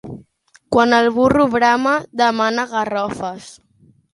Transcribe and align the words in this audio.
Quan 0.75 0.95
el 0.99 1.09
burro 1.17 1.45
brama, 1.57 1.93
demana 2.25 2.67
garrofes. 2.73 3.53